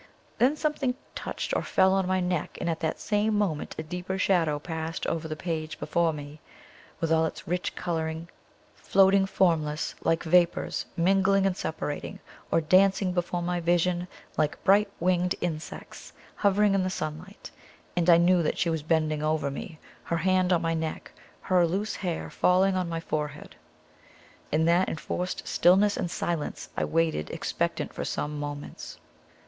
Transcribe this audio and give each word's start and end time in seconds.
Then 0.39 0.55
something 0.55 0.95
touched 1.13 1.55
or 1.55 1.61
fell 1.61 1.93
on 1.93 2.07
my 2.07 2.19
neck, 2.19 2.57
and 2.59 2.67
at 2.67 2.79
the 2.79 2.95
same 2.97 3.35
moment 3.37 3.75
a 3.77 3.83
deeper 3.83 4.17
shadow 4.17 4.57
passed 4.57 5.05
over 5.05 5.27
the 5.27 5.35
page 5.35 5.77
before 5.79 6.11
me, 6.11 6.41
with 6.99 7.11
all 7.11 7.27
its 7.27 7.47
rich 7.47 7.75
coloring 7.75 8.27
floating 8.73 9.27
formless, 9.27 9.93
like 10.01 10.23
vapors, 10.23 10.87
mingling 10.97 11.45
and 11.45 11.55
separating, 11.55 12.17
or 12.51 12.61
dancing 12.61 13.11
before 13.13 13.43
my 13.43 13.59
vision, 13.59 14.07
like 14.39 14.63
bright 14.63 14.89
winged 14.99 15.35
insects 15.39 16.13
hovering 16.37 16.73
in 16.73 16.81
the 16.81 16.89
sunlight; 16.89 17.51
and 17.95 18.09
I 18.09 18.17
knew 18.17 18.41
that 18.41 18.57
she 18.57 18.71
was 18.71 18.81
bending 18.81 19.21
over 19.21 19.51
me, 19.51 19.77
her 20.05 20.17
hand 20.17 20.51
on 20.51 20.63
my 20.63 20.73
neck, 20.73 21.11
her 21.41 21.67
loose 21.67 21.97
hair 21.97 22.31
falling 22.31 22.75
on 22.75 22.89
my 22.89 22.99
forehead. 23.01 23.55
In 24.51 24.65
that 24.65 24.89
enforced 24.89 25.47
stillness 25.47 25.95
and 25.95 26.09
silence 26.09 26.69
I 26.75 26.85
waited 26.85 27.29
expectant 27.29 27.93
for 27.93 28.03
some 28.03 28.39
moments. 28.39 28.97